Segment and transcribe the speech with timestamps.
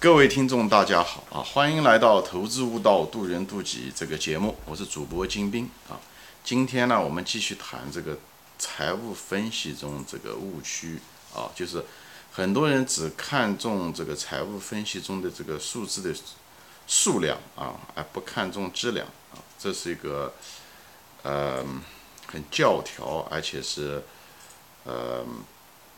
[0.00, 1.44] 各位听众，大家好啊！
[1.44, 6.00] 欢迎来到《投资悟道，渡人渡己》这个节目，我是主播金兵啊。
[6.42, 8.16] 今天呢，我们继续谈这个
[8.58, 10.98] 财务分析中这个误区
[11.34, 11.84] 啊，就是
[12.32, 16.18] 很多人只看重这个财务分析中的这个数字的
[16.86, 20.32] 数量啊，而不看重质量啊，这是一个
[21.24, 21.62] 呃
[22.26, 24.02] 很教条，而且是
[24.84, 25.22] 呃。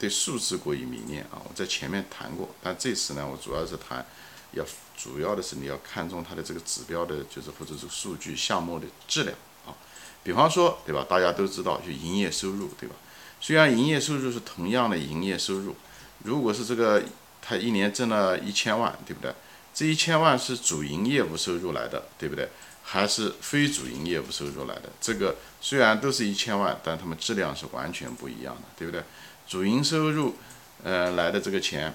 [0.00, 1.36] 对数字过于迷恋啊！
[1.44, 4.04] 我在前面谈过，但这次呢，我主要是谈，
[4.52, 4.64] 要
[4.96, 9.36] 主要的是你要看重它的这个指标的，就是或者是数据项目的质量
[9.66, 9.76] 啊。
[10.24, 11.04] 比方说，对吧？
[11.06, 12.94] 大家都知道，就营业收入，对吧？
[13.42, 15.76] 虽然营业收入是同样的营业收入，
[16.24, 17.02] 如果是这个
[17.42, 19.34] 他一年挣了一千万，对不对？
[19.74, 22.48] 这一千万是主营业务收入来的，对不对？
[22.82, 24.90] 还是非主营业务收入来的？
[25.00, 29.02] 这个虽然都是一千万，但他们质量是完全不一样的，对不对？
[29.50, 30.36] 主营收入，
[30.84, 31.92] 呃，来的这个钱，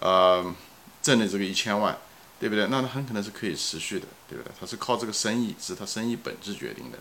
[0.00, 0.54] 呃，
[1.00, 1.96] 挣的这个一千万，
[2.38, 2.66] 对不对？
[2.66, 4.52] 那他很可能是可以持续的，对不对？
[4.60, 6.98] 他是靠这个生意，是他生意本质决定的。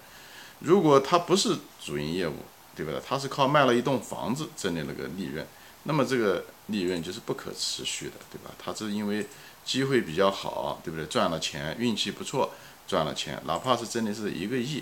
[0.59, 2.33] 如果他不是主营业务，
[2.73, 3.01] 对不对？
[3.05, 5.45] 他是靠卖了一栋房子挣的那个利润，
[5.83, 8.51] 那么这个利润就是不可持续的，对吧？
[8.57, 9.27] 他是因为
[9.65, 11.05] 机会比较好，对不对？
[11.07, 12.53] 赚了钱，运气不错，
[12.87, 14.81] 赚了钱，哪怕是挣的是一个亿，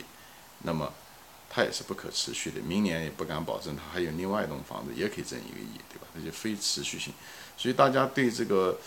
[0.59, 0.93] 那么。
[1.53, 6.07] 它也是不可持续的，明年也不敢保证它还有另外一栋房子也可以挣一个亿，对吧？
[6.13, 7.13] 那就非持续性。
[7.57, 8.79] 所以大家对这个，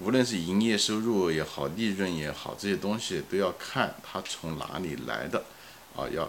[0.00, 5.44] 无论是营业收入也好，利润也好，这些东西都要看它从哪里来的，
[5.94, 6.26] 啊，要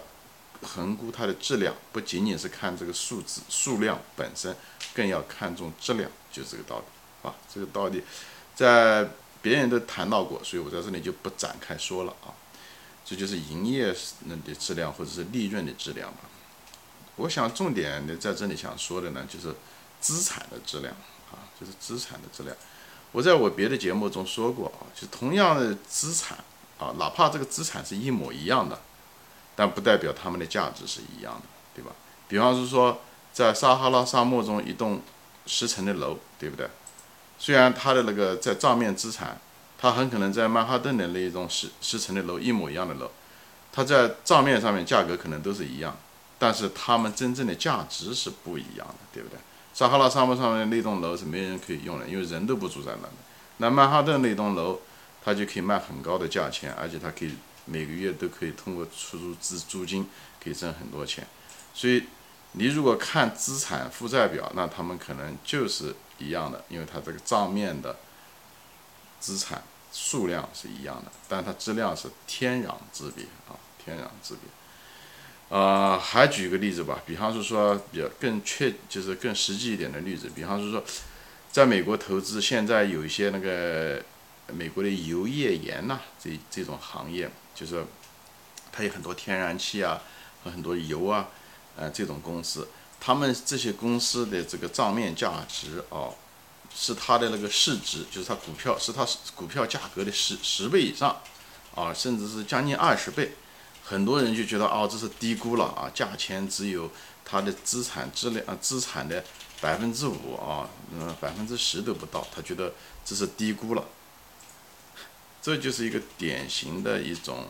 [0.60, 4.54] 横估它的质量，不仅仅是看这个数字数量本身，
[4.92, 6.84] 更要看重质量，就这个道理，
[7.26, 8.04] 啊，这个道理
[8.54, 9.08] 在
[9.40, 12.28] 别人都谈到过，所以我在这里就不展开说了啊。
[13.04, 13.94] 这就是营业
[14.26, 16.18] 那的质量，或者是利润的质量吧。
[17.16, 19.54] 我想重点的在这里想说的呢，就是
[20.00, 20.94] 资产的质量
[21.30, 22.56] 啊，就是资产的质量。
[23.10, 26.38] 我在我别的节目中说过啊，就同样的资产
[26.78, 28.80] 啊，哪怕这个资产是一模一样的，
[29.54, 31.42] 但不代表它们的价值是一样的，
[31.74, 31.90] 对吧？
[32.28, 33.00] 比方是说，
[33.32, 35.02] 在撒哈拉沙漠中一栋
[35.44, 36.70] 十层的楼，对不对？
[37.38, 39.40] 虽然它的那个在账面资产。
[39.82, 43.10] 它很可能在曼哈顿的那一栋十十层的楼一模一样的楼，
[43.72, 45.96] 它在账面上面价格可能都是一样，
[46.38, 49.36] 但是它们真正的价值是不一样的，对不对？
[49.74, 53.14] 撒哈拉沙漠上面那栋楼是没人可以用的，因为人都不住在那里。
[53.56, 54.78] 那曼哈顿那栋楼，
[55.24, 60.08] 它就可以卖很高的价钱，而且它可以每个月都可以通过出租资租金
[60.40, 61.26] 可以挣很多钱。
[61.74, 62.04] 所以
[62.52, 67.96] 你如果看资产负债表，那他们可能就是一样的，因为它这个账面的
[69.18, 69.60] 资产。
[69.92, 73.52] 数量是一样的，但它质量是天壤之别啊，
[73.84, 74.40] 天壤之别。
[75.50, 80.82] 呃，还举个例子吧，比方是说比较更确，就是更实际一点的例子，比方是说，
[81.50, 84.02] 在美国投资，现在有一些那个
[84.46, 87.84] 美国的油页岩呐，这这种行业，就是
[88.72, 90.00] 它有很多天然气啊
[90.42, 91.28] 和很多油啊，
[91.76, 92.66] 呃，这种公司，
[92.98, 96.14] 他们这些公司的这个账面价值哦。
[96.74, 101.20] 是它的那个市值，就是它股票是它股票价格的十十倍以上，
[101.74, 103.32] 啊，甚至是将近二十倍。
[103.84, 106.90] 很多人就觉得哦，这是低估了啊，价钱只有
[107.24, 109.22] 它的资产质量资产的
[109.60, 112.72] 百分之五啊，嗯，百分之十都不到，他觉得
[113.04, 113.84] 这是低估了。
[115.42, 117.48] 这就是一个典型的一种，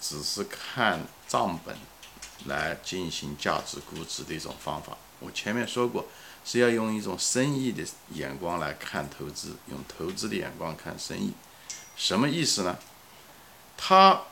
[0.00, 1.76] 只是看账本
[2.44, 4.96] 来进行价值估值的一种方法。
[5.20, 6.06] 我前面说过。
[6.48, 11.32] 是要用一种生意的眼光来看投资，用投资的眼光看生意，
[11.96, 12.78] 什么意思呢？
[13.76, 14.22] 他，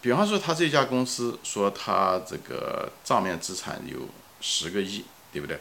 [0.00, 4.08] 比方说他这家公司说他这个账面资产有
[4.40, 5.60] 十个亿，对不对？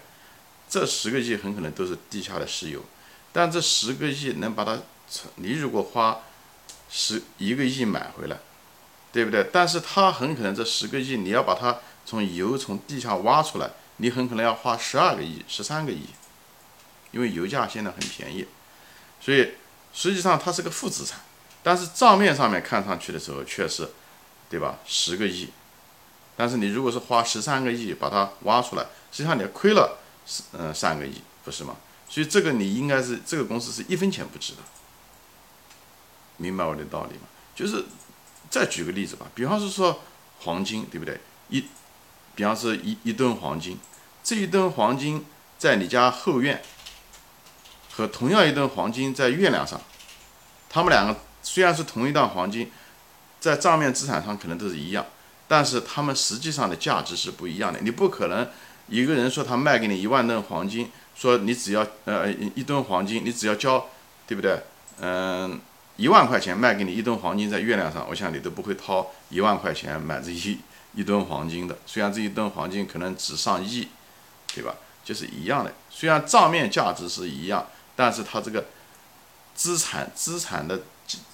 [0.69, 2.84] 这十个亿很可能都是地下的石油，
[3.34, 4.78] 但这十个亿能把它，
[5.38, 6.19] 你如果花
[6.91, 8.38] 十一个亿买回来，
[9.12, 9.50] 对不对？
[9.52, 13.72] 但是他很可能这十个亿你要把它从油从地下挖出来。
[13.97, 16.08] 你很可能要花十二个亿、十三个亿，
[17.12, 18.47] 因为油价现在很便宜，
[19.19, 19.53] 所以
[19.94, 21.19] 实际上它是个负资产，
[21.63, 23.89] 但是账面上面看上去的时候却是，
[24.50, 24.77] 对吧？
[24.86, 25.50] 十个亿，
[26.36, 29.98] 但是你如果是花十三个亿把它挖出来，实际上你亏了
[30.54, 31.75] 嗯三个亿，不是吗？
[32.07, 34.60] 所以这个你应该是这个公司是一分钱不值的，
[36.38, 37.27] 明白我的道理吗？
[37.56, 37.86] 就是
[38.50, 40.01] 再举个例子吧，比方是说
[40.42, 41.19] 黄金，对不对？
[41.50, 41.66] 一
[42.36, 43.80] 比方是一一吨黄金，
[44.27, 45.24] 这一吨黄金
[45.57, 46.62] 在你家后院，
[47.94, 49.79] 和同样一吨黄金在月亮上，
[50.69, 52.69] 他们两个虽然是同一段黄金，
[53.39, 55.06] 在账面资产上可能都是一样，
[55.47, 57.79] 但是他们实际上的价值是不一样的。
[57.79, 58.45] 你不可能
[58.89, 63.88] 一个人说他卖给你一万吨黄金，说你只要呃一吨黄金，你只要交
[64.27, 64.62] 对不对？
[65.00, 65.57] 嗯，
[65.95, 70.59] 一万块钱卖给你一吨黄金在月亮上，我想你都不会掏一万块钱买这一
[70.95, 71.77] 一吨黄金的。
[71.85, 73.88] 虽然这一吨黄金可能值上亿，
[74.53, 74.75] 对吧？
[75.03, 75.73] 就是一样的。
[75.89, 78.65] 虽然账面价值是一样，但是它这个
[79.55, 80.81] 资产资产的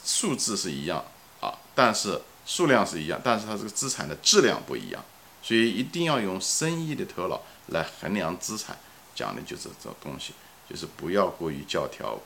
[0.03, 1.03] 数字是一样
[1.41, 5.03] 啊，但是数量是一样，但是它这个资产的质量不一样。
[5.41, 8.77] 所以一定要用生意的头脑来衡量资产，
[9.13, 10.33] 讲的就是这东西，
[10.69, 12.19] 就是不要过于教条。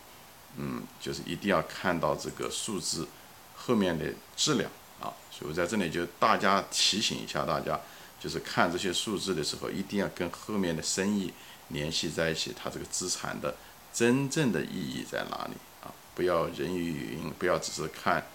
[0.59, 3.07] 嗯，就是一定要看到这个数字
[3.55, 4.05] 后面的
[4.35, 4.67] 质量
[4.99, 7.79] 啊，所以我在这里就大家提醒一下大家，
[8.19, 11.33] 就是看这些数字的时候，一定要跟后面的生意
[11.69, 13.55] 联系在一起，它这个资产的
[13.93, 15.53] 真正的意义在哪里
[15.83, 15.93] 啊？
[16.15, 18.27] 不要人云亦云，不要只是看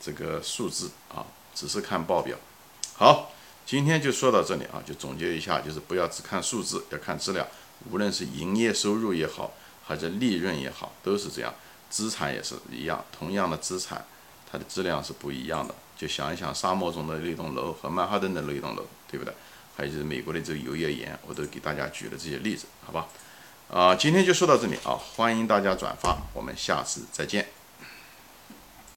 [0.00, 2.36] 这个数字啊，只是看报表。
[2.94, 3.32] 好，
[3.64, 7.46] 今天就说到这里啊，就总结一下，就是不要只看数字，要看质量，
[7.90, 9.52] 无论是营业收入也好。
[9.88, 11.54] 还是利润也好，都是这样，
[11.88, 14.04] 资产也是一样，同样的资产，
[14.50, 15.72] 它的质量是不一样的。
[15.96, 19.32] 就想一想，沙漠中的那栋楼和曼哈顿的那栋楼，对不对？
[19.76, 23.06] 还有就是美国的这个油页岩，我都给大家举了这些例子，好吧？
[23.68, 27.46] 啊，今天就说到这里啊，欢迎大家转发，我们下次再见。